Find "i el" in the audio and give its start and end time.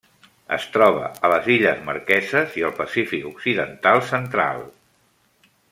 2.61-2.73